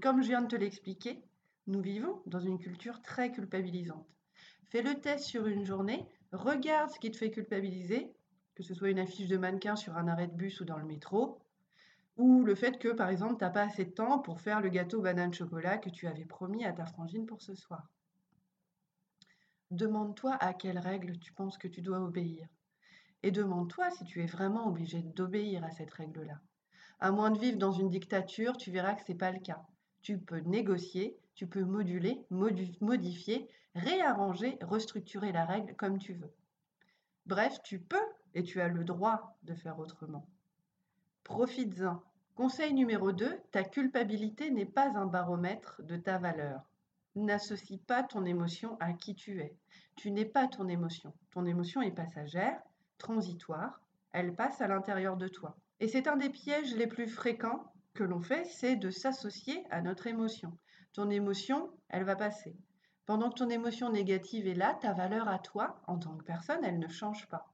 Comme 0.00 0.22
je 0.22 0.28
viens 0.28 0.42
de 0.42 0.48
te 0.48 0.56
l'expliquer, 0.56 1.22
nous 1.66 1.80
vivons 1.80 2.22
dans 2.26 2.40
une 2.40 2.58
culture 2.58 3.02
très 3.02 3.32
culpabilisante. 3.32 4.06
Fais 4.70 4.82
le 4.82 5.00
test 5.00 5.24
sur 5.24 5.46
une 5.46 5.64
journée, 5.64 6.06
regarde 6.32 6.90
ce 6.90 6.98
qui 7.00 7.10
te 7.10 7.16
fait 7.16 7.30
culpabiliser, 7.30 8.12
que 8.54 8.62
ce 8.62 8.74
soit 8.74 8.90
une 8.90 8.98
affiche 8.98 9.28
de 9.28 9.36
mannequin 9.36 9.76
sur 9.76 9.96
un 9.96 10.08
arrêt 10.08 10.28
de 10.28 10.34
bus 10.34 10.60
ou 10.60 10.64
dans 10.64 10.78
le 10.78 10.84
métro, 10.84 11.40
ou 12.16 12.44
le 12.44 12.54
fait 12.54 12.78
que, 12.78 12.88
par 12.88 13.08
exemple, 13.08 13.36
tu 13.38 13.44
n'as 13.44 13.50
pas 13.50 13.62
assez 13.62 13.84
de 13.84 13.90
temps 13.90 14.18
pour 14.18 14.40
faire 14.40 14.60
le 14.60 14.68
gâteau 14.68 15.00
banane 15.00 15.32
chocolat 15.32 15.78
que 15.78 15.90
tu 15.90 16.06
avais 16.06 16.24
promis 16.24 16.64
à 16.64 16.72
ta 16.72 16.86
frangine 16.86 17.26
pour 17.26 17.42
ce 17.42 17.54
soir. 17.54 17.88
Demande-toi 19.70 20.34
à 20.34 20.54
quelles 20.54 20.78
règles 20.78 21.18
tu 21.18 21.32
penses 21.32 21.58
que 21.58 21.68
tu 21.68 21.82
dois 21.82 22.00
obéir. 22.00 22.48
Et 23.22 23.30
demande-toi 23.30 23.90
si 23.90 24.04
tu 24.04 24.22
es 24.22 24.26
vraiment 24.26 24.66
obligé 24.66 25.02
d'obéir 25.02 25.64
à 25.64 25.70
cette 25.70 25.90
règle-là. 25.90 26.40
À 27.00 27.10
moins 27.10 27.30
de 27.30 27.38
vivre 27.38 27.58
dans 27.58 27.72
une 27.72 27.90
dictature, 27.90 28.56
tu 28.56 28.70
verras 28.70 28.94
que 28.94 29.02
ce 29.02 29.12
n'est 29.12 29.18
pas 29.18 29.32
le 29.32 29.40
cas. 29.40 29.62
Tu 30.02 30.18
peux 30.18 30.40
négocier, 30.40 31.16
tu 31.34 31.46
peux 31.46 31.64
moduler, 31.64 32.24
modifier, 32.30 33.48
réarranger, 33.74 34.58
restructurer 34.62 35.32
la 35.32 35.44
règle 35.44 35.74
comme 35.76 35.98
tu 35.98 36.14
veux. 36.14 36.32
Bref, 37.26 37.62
tu 37.62 37.78
peux 37.78 37.96
et 38.34 38.42
tu 38.42 38.60
as 38.60 38.68
le 38.68 38.84
droit 38.84 39.36
de 39.42 39.54
faire 39.54 39.78
autrement. 39.78 40.26
Profites-en. 41.24 42.02
Conseil 42.34 42.72
numéro 42.72 43.12
2, 43.12 43.38
ta 43.52 43.64
culpabilité 43.64 44.50
n'est 44.50 44.64
pas 44.64 44.96
un 44.96 45.06
baromètre 45.06 45.82
de 45.82 45.96
ta 45.96 46.18
valeur. 46.18 46.62
N'associe 47.14 47.80
pas 47.86 48.02
ton 48.02 48.24
émotion 48.24 48.76
à 48.80 48.92
qui 48.92 49.14
tu 49.14 49.40
es. 49.40 49.54
Tu 49.96 50.10
n'es 50.10 50.24
pas 50.24 50.48
ton 50.48 50.68
émotion. 50.68 51.12
Ton 51.32 51.44
émotion 51.44 51.82
est 51.82 51.90
passagère, 51.90 52.60
transitoire, 53.00 53.80
elle 54.12 54.34
passe 54.36 54.60
à 54.60 54.68
l'intérieur 54.68 55.16
de 55.16 55.26
toi. 55.26 55.56
Et 55.80 55.88
c'est 55.88 56.06
un 56.06 56.16
des 56.16 56.30
pièges 56.30 56.74
les 56.76 56.86
plus 56.86 57.08
fréquents 57.08 57.72
que 57.94 58.04
l'on 58.04 58.20
fait, 58.20 58.44
c'est 58.44 58.76
de 58.76 58.90
s'associer 58.90 59.64
à 59.70 59.80
notre 59.80 60.06
émotion. 60.06 60.56
Ton 60.92 61.10
émotion, 61.10 61.70
elle 61.88 62.04
va 62.04 62.14
passer. 62.14 62.56
Pendant 63.06 63.30
que 63.30 63.38
ton 63.38 63.50
émotion 63.50 63.90
négative 63.90 64.46
est 64.46 64.54
là, 64.54 64.78
ta 64.80 64.92
valeur 64.92 65.28
à 65.28 65.38
toi, 65.38 65.80
en 65.88 65.98
tant 65.98 66.16
que 66.16 66.24
personne, 66.24 66.64
elle 66.64 66.78
ne 66.78 66.88
change 66.88 67.26
pas. 67.28 67.52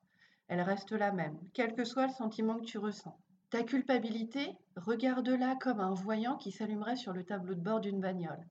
Elle 0.48 0.60
reste 0.60 0.92
la 0.92 1.12
même, 1.12 1.38
quel 1.54 1.74
que 1.74 1.84
soit 1.84 2.08
le 2.08 2.12
sentiment 2.12 2.58
que 2.58 2.64
tu 2.66 2.78
ressens. 2.78 3.18
Ta 3.48 3.62
culpabilité, 3.62 4.56
regarde-la 4.76 5.56
comme 5.56 5.80
un 5.80 5.94
voyant 5.94 6.36
qui 6.36 6.52
s'allumerait 6.52 6.96
sur 6.96 7.12
le 7.12 7.24
tableau 7.24 7.54
de 7.54 7.60
bord 7.60 7.80
d'une 7.80 8.00
bagnole. 8.00 8.46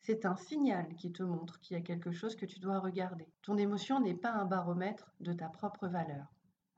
C'est 0.00 0.24
un 0.24 0.36
signal 0.36 0.94
qui 0.96 1.12
te 1.12 1.22
montre 1.22 1.60
qu'il 1.60 1.76
y 1.76 1.80
a 1.80 1.82
quelque 1.82 2.12
chose 2.12 2.34
que 2.34 2.46
tu 2.46 2.58
dois 2.60 2.78
regarder. 2.78 3.28
Ton 3.42 3.58
émotion 3.58 4.00
n'est 4.00 4.14
pas 4.14 4.32
un 4.32 4.46
baromètre 4.46 5.12
de 5.20 5.32
ta 5.32 5.48
propre 5.48 5.86
valeur. 5.86 6.26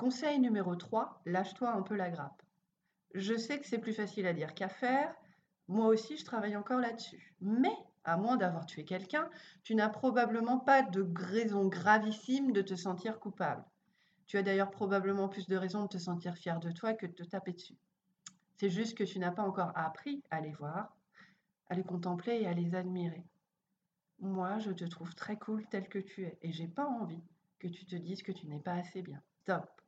Conseil 0.01 0.41
numéro 0.41 0.75
3, 0.77 1.21
lâche-toi 1.27 1.71
un 1.71 1.83
peu 1.83 1.95
la 1.95 2.09
grappe. 2.09 2.43
Je 3.13 3.37
sais 3.37 3.61
que 3.61 3.67
c'est 3.67 3.77
plus 3.77 3.93
facile 3.93 4.27
à 4.27 4.33
dire 4.33 4.55
qu'à 4.55 4.71
faire. 4.71 5.15
Moi 5.69 5.89
aussi, 5.89 6.17
je 6.17 6.25
travaille 6.25 6.57
encore 6.57 6.81
là-dessus. 6.81 7.35
Mais, 7.43 7.77
à 8.05 8.17
moins 8.17 8.39
d'avoir 8.39 8.65
tué 8.65 8.87
quelqu'un, 8.87 9.29
tu 9.63 9.75
n'as 9.75 9.91
probablement 9.91 10.59
pas 10.59 10.81
de 10.81 11.07
raison 11.15 11.67
gravissime 11.67 12.53
de 12.53 12.63
te 12.63 12.77
sentir 12.77 13.21
coupable. 13.21 13.63
Tu 14.25 14.39
as 14.39 14.43
d'ailleurs 14.43 14.71
probablement 14.71 15.29
plus 15.29 15.49
de 15.49 15.57
raisons 15.59 15.83
de 15.83 15.89
te 15.89 15.99
sentir 15.99 16.35
fier 16.35 16.61
de 16.61 16.73
toi 16.73 16.95
que 16.95 17.05
de 17.05 17.13
te 17.13 17.25
taper 17.25 17.53
dessus. 17.53 17.77
C'est 18.57 18.71
juste 18.71 18.97
que 18.97 19.05
tu 19.05 19.19
n'as 19.19 19.33
pas 19.33 19.43
encore 19.43 19.73
appris 19.75 20.25
à 20.31 20.41
les 20.41 20.53
voir, 20.53 20.97
à 21.69 21.75
les 21.75 21.85
contempler 21.85 22.41
et 22.41 22.47
à 22.47 22.55
les 22.55 22.75
admirer. 22.75 23.27
moi, 24.19 24.59
je 24.61 24.71
te 24.71 24.87
trouve 24.87 25.15
très 25.15 25.37
cool 25.37 25.67
tel 25.67 25.91
que 25.91 25.99
tu 25.99 26.25
es 26.25 26.39
et 26.41 26.53
j'ai 26.53 26.69
pas 26.69 26.87
envie 26.87 27.23
que 27.59 27.69
tu 27.69 27.85
te 27.85 27.97
dises 27.97 28.23
que 28.23 28.33
tu 28.33 28.47
n'es 28.47 28.61
pas 28.61 28.77
assez 28.77 29.03
bien. 29.03 29.23
Top. 29.45 29.80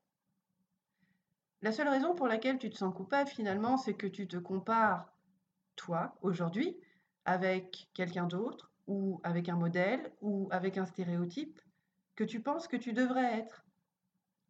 La 1.62 1.71
seule 1.71 1.88
raison 1.88 2.14
pour 2.14 2.26
laquelle 2.26 2.59
tu 2.59 2.71
te 2.71 2.76
sens 2.76 2.92
coupable 2.92 3.31
finalement, 3.31 3.76
c'est 3.76 3.95
que 3.95 4.09
tu 4.09 4.26
te 4.26 4.37
compares, 4.37 5.12
toi, 5.76 6.16
aujourd'hui, 6.21 6.76
avec 7.25 7.88
quelqu'un 7.95 8.26
d'autre, 8.26 8.73
ou 8.88 9.21
avec 9.23 9.49
un 9.49 9.57
modèle, 9.57 10.12
ou 10.21 10.49
avec 10.50 10.76
un 10.76 10.87
stéréotype 10.87 11.61
que 12.16 12.25
tu 12.25 12.40
penses 12.40 12.66
que 12.66 12.76
tu 12.76 12.92
devrais 12.92 13.38
être. 13.38 13.64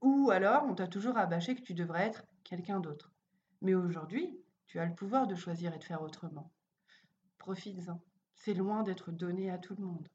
Ou 0.00 0.30
alors, 0.30 0.64
on 0.64 0.74
t'a 0.74 0.88
toujours 0.88 1.14
rabâché 1.14 1.54
que 1.54 1.60
tu 1.60 1.74
devrais 1.74 2.06
être 2.06 2.24
quelqu'un 2.44 2.80
d'autre. 2.80 3.12
Mais 3.60 3.74
aujourd'hui, 3.74 4.40
tu 4.66 4.78
as 4.78 4.86
le 4.86 4.94
pouvoir 4.94 5.26
de 5.26 5.34
choisir 5.34 5.74
et 5.74 5.78
de 5.78 5.84
faire 5.84 6.02
autrement. 6.02 6.50
Profites-en. 7.36 8.00
C'est 8.34 8.54
loin 8.54 8.82
d'être 8.82 9.12
donné 9.12 9.50
à 9.50 9.58
tout 9.58 9.76
le 9.76 9.84
monde. 9.84 10.08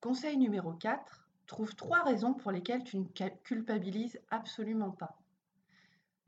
Conseil 0.00 0.36
numéro 0.36 0.72
4, 0.72 1.27
trouve 1.48 1.74
trois 1.74 2.04
raisons 2.04 2.34
pour 2.34 2.52
lesquelles 2.52 2.84
tu 2.84 2.98
ne 2.98 3.06
culpabilises 3.42 4.20
absolument 4.30 4.92
pas. 4.92 5.18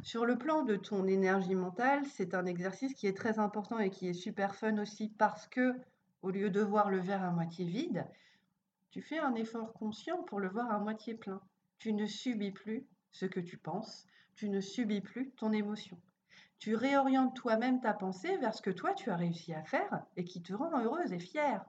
Sur 0.02 0.24
le 0.24 0.38
plan 0.38 0.64
de 0.64 0.76
ton 0.76 1.06
énergie 1.06 1.54
mentale, 1.54 2.04
c'est 2.06 2.34
un 2.34 2.46
exercice 2.46 2.94
qui 2.94 3.06
est 3.06 3.16
très 3.16 3.38
important 3.38 3.78
et 3.78 3.90
qui 3.90 4.08
est 4.08 4.14
super 4.14 4.54
fun 4.54 4.78
aussi 4.78 5.08
parce 5.08 5.46
que, 5.46 5.78
au 6.22 6.30
lieu 6.30 6.48
de 6.48 6.62
voir 6.62 6.90
le 6.90 6.98
verre 6.98 7.22
à 7.22 7.30
moitié 7.30 7.66
vide, 7.66 8.06
tu 8.90 9.02
fais 9.02 9.18
un 9.18 9.34
effort 9.34 9.74
conscient 9.74 10.22
pour 10.22 10.40
le 10.40 10.48
voir 10.48 10.70
à 10.70 10.78
moitié 10.78 11.14
plein. 11.14 11.40
Tu 11.78 11.92
ne 11.92 12.06
subis 12.06 12.50
plus 12.50 12.86
ce 13.12 13.26
que 13.26 13.40
tu 13.40 13.58
penses, 13.58 14.06
tu 14.34 14.48
ne 14.48 14.60
subis 14.60 15.02
plus 15.02 15.30
ton 15.32 15.52
émotion. 15.52 16.00
Tu 16.58 16.74
réorientes 16.74 17.36
toi-même 17.36 17.80
ta 17.80 17.92
pensée 17.92 18.36
vers 18.38 18.54
ce 18.54 18.62
que 18.62 18.70
toi 18.70 18.94
tu 18.94 19.10
as 19.10 19.16
réussi 19.16 19.52
à 19.52 19.62
faire 19.64 20.04
et 20.16 20.24
qui 20.24 20.42
te 20.42 20.54
rend 20.54 20.82
heureuse 20.82 21.12
et 21.12 21.18
fière. 21.18 21.64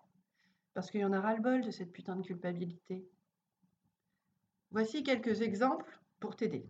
Parce 0.73 0.89
qu'il 0.89 1.01
y 1.01 1.05
en 1.05 1.13
a 1.13 1.19
ras-le-bol 1.19 1.61
de 1.61 1.71
cette 1.71 1.91
putain 1.91 2.15
de 2.15 2.23
culpabilité. 2.23 3.05
Voici 4.71 5.03
quelques 5.03 5.41
exemples 5.41 5.99
pour 6.19 6.35
t'aider. 6.35 6.65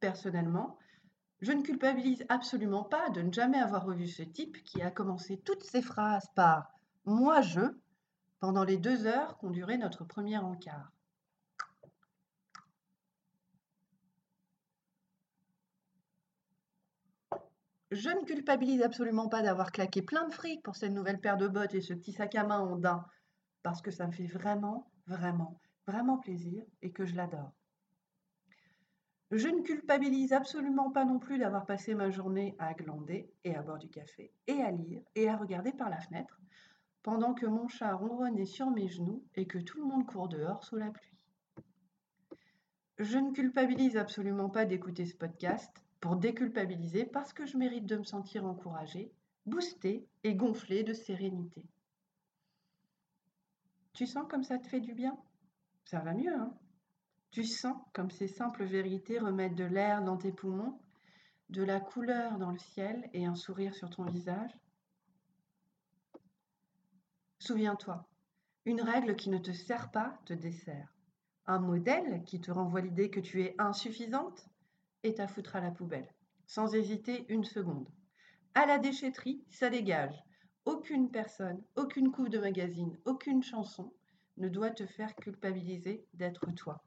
Personnellement, 0.00 0.78
je 1.40 1.52
ne 1.52 1.62
culpabilise 1.62 2.26
absolument 2.28 2.84
pas 2.84 3.08
de 3.10 3.22
ne 3.22 3.32
jamais 3.32 3.58
avoir 3.58 3.86
revu 3.86 4.06
ce 4.06 4.22
type 4.22 4.62
qui 4.64 4.82
a 4.82 4.90
commencé 4.90 5.38
toutes 5.38 5.64
ses 5.64 5.80
phrases 5.80 6.28
par 6.34 6.70
moi 7.06 7.40
je 7.40 7.62
pendant 8.40 8.64
les 8.64 8.76
deux 8.76 9.06
heures 9.06 9.38
qu'ont 9.38 9.50
duré 9.50 9.78
notre 9.78 10.04
premier 10.04 10.36
encart. 10.36 10.92
Je 17.90 18.10
ne 18.10 18.24
culpabilise 18.24 18.82
absolument 18.82 19.28
pas 19.28 19.42
d'avoir 19.42 19.72
claqué 19.72 20.02
plein 20.02 20.28
de 20.28 20.32
fric 20.32 20.62
pour 20.62 20.76
cette 20.76 20.92
nouvelle 20.92 21.20
paire 21.20 21.38
de 21.38 21.48
bottes 21.48 21.74
et 21.74 21.80
ce 21.80 21.94
petit 21.94 22.12
sac 22.12 22.34
à 22.34 22.44
main 22.44 22.60
en 22.60 22.76
daim, 22.76 23.04
parce 23.62 23.82
que 23.82 23.90
ça 23.90 24.06
me 24.06 24.12
fait 24.12 24.26
vraiment, 24.26 24.90
vraiment, 25.06 25.60
vraiment 25.90 26.18
plaisir 26.18 26.64
et 26.82 26.92
que 26.92 27.04
je 27.04 27.16
l'adore. 27.16 27.52
Je 29.32 29.48
ne 29.48 29.62
culpabilise 29.62 30.32
absolument 30.32 30.90
pas 30.90 31.04
non 31.04 31.18
plus 31.18 31.38
d'avoir 31.38 31.66
passé 31.66 31.94
ma 31.94 32.10
journée 32.10 32.56
à 32.58 32.74
glander 32.74 33.30
et 33.44 33.54
à 33.54 33.62
boire 33.62 33.78
du 33.78 33.88
café 33.88 34.32
et 34.46 34.60
à 34.60 34.70
lire 34.70 35.02
et 35.14 35.28
à 35.28 35.36
regarder 35.36 35.72
par 35.72 35.88
la 35.88 36.00
fenêtre 36.00 36.40
pendant 37.02 37.32
que 37.34 37.46
mon 37.46 37.68
chat 37.68 37.94
ronronnait 37.94 38.44
sur 38.44 38.70
mes 38.70 38.88
genoux 38.88 39.24
et 39.36 39.46
que 39.46 39.58
tout 39.58 39.78
le 39.78 39.86
monde 39.86 40.06
court 40.06 40.28
dehors 40.28 40.64
sous 40.64 40.76
la 40.76 40.90
pluie. 40.90 41.16
Je 42.98 43.18
ne 43.18 43.32
culpabilise 43.32 43.96
absolument 43.96 44.50
pas 44.50 44.64
d'écouter 44.66 45.06
ce 45.06 45.16
podcast 45.16 45.70
pour 46.00 46.16
déculpabiliser 46.16 47.04
parce 47.04 47.32
que 47.32 47.46
je 47.46 47.56
mérite 47.56 47.86
de 47.86 47.96
me 47.96 48.04
sentir 48.04 48.44
encouragée, 48.44 49.12
boostée 49.46 50.06
et 50.24 50.34
gonflée 50.34 50.82
de 50.82 50.92
sérénité. 50.92 51.64
Tu 53.94 54.06
sens 54.06 54.26
comme 54.28 54.44
ça 54.44 54.58
te 54.58 54.66
fait 54.66 54.80
du 54.80 54.92
bien? 54.92 55.16
Ça 55.90 55.98
va 55.98 56.14
mieux, 56.14 56.32
hein 56.32 56.54
Tu 57.32 57.42
sens 57.42 57.76
comme 57.92 58.12
ces 58.12 58.28
simples 58.28 58.62
vérités 58.62 59.18
remettent 59.18 59.56
de 59.56 59.64
l'air 59.64 60.04
dans 60.04 60.16
tes 60.16 60.30
poumons, 60.30 60.80
de 61.48 61.64
la 61.64 61.80
couleur 61.80 62.38
dans 62.38 62.52
le 62.52 62.58
ciel 62.58 63.10
et 63.12 63.26
un 63.26 63.34
sourire 63.34 63.74
sur 63.74 63.90
ton 63.90 64.04
visage? 64.04 64.56
Souviens-toi, 67.40 68.08
une 68.66 68.82
règle 68.82 69.16
qui 69.16 69.30
ne 69.30 69.38
te 69.38 69.50
sert 69.50 69.90
pas 69.90 70.20
te 70.26 70.32
dessert. 70.32 70.94
Un 71.46 71.58
modèle 71.58 72.22
qui 72.22 72.40
te 72.40 72.52
renvoie 72.52 72.82
l'idée 72.82 73.10
que 73.10 73.18
tu 73.18 73.42
es 73.42 73.56
insuffisante 73.58 74.46
est 75.02 75.18
à 75.18 75.26
foutre 75.26 75.56
à 75.56 75.60
la 75.60 75.72
poubelle, 75.72 76.14
sans 76.46 76.72
hésiter 76.72 77.26
une 77.28 77.44
seconde. 77.44 77.88
À 78.54 78.64
la 78.64 78.78
déchetterie, 78.78 79.42
ça 79.48 79.70
dégage. 79.70 80.22
Aucune 80.66 81.10
personne, 81.10 81.60
aucune 81.74 82.12
coupe 82.12 82.28
de 82.28 82.38
magazine, 82.38 82.96
aucune 83.06 83.42
chanson 83.42 83.92
ne 84.36 84.48
doit 84.48 84.70
te 84.70 84.86
faire 84.86 85.14
culpabiliser 85.16 86.06
d'être 86.14 86.50
toi. 86.52 86.82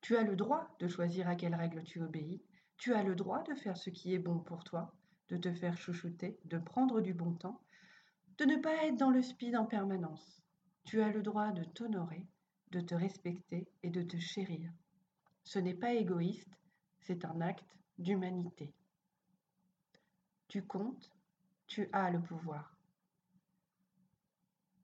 Tu 0.00 0.16
as 0.16 0.24
le 0.24 0.34
droit 0.34 0.74
de 0.80 0.88
choisir 0.88 1.28
à 1.28 1.36
quelle 1.36 1.54
règle 1.54 1.84
tu 1.84 2.02
obéis. 2.02 2.42
Tu 2.76 2.92
as 2.92 3.04
le 3.04 3.14
droit 3.14 3.42
de 3.44 3.54
faire 3.54 3.76
ce 3.76 3.90
qui 3.90 4.14
est 4.14 4.18
bon 4.18 4.40
pour 4.40 4.64
toi, 4.64 4.92
de 5.28 5.36
te 5.36 5.52
faire 5.52 5.78
chouchouter, 5.78 6.38
de 6.44 6.58
prendre 6.58 7.00
du 7.00 7.14
bon 7.14 7.34
temps, 7.34 7.60
de 8.38 8.44
ne 8.44 8.56
pas 8.56 8.84
être 8.86 8.96
dans 8.96 9.10
le 9.10 9.22
speed 9.22 9.54
en 9.54 9.66
permanence. 9.66 10.42
Tu 10.84 11.00
as 11.00 11.12
le 11.12 11.22
droit 11.22 11.52
de 11.52 11.62
t'honorer, 11.62 12.26
de 12.72 12.80
te 12.80 12.94
respecter 12.94 13.68
et 13.84 13.90
de 13.90 14.02
te 14.02 14.18
chérir. 14.18 14.72
Ce 15.44 15.58
n'est 15.58 15.74
pas 15.74 15.92
égoïste, 15.92 16.58
c'est 17.00 17.24
un 17.24 17.40
acte 17.40 17.76
d'humanité. 17.98 18.74
Tu 20.48 20.62
comptes, 20.62 21.10
tu 21.66 21.88
as 21.92 22.10
le 22.10 22.20
pouvoir. 22.20 22.71